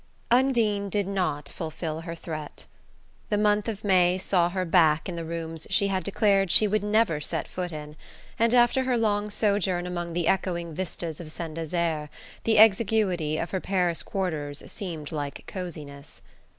[0.31, 2.65] XXXIX Undine did not fulfil her threat.
[3.29, 6.81] The month of May saw her back in the rooms she had declared she would
[6.81, 7.95] never set foot in,
[8.39, 12.09] and after her long sojourn among the echoing vistas of Saint Desert
[12.45, 16.23] the exiguity of her Paris quarters seemed like cosiness.